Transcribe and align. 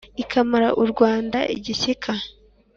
Ikamara 0.23 0.69
u 0.83 0.85
Rwanda 0.91 1.39
igishyika. 1.55 2.11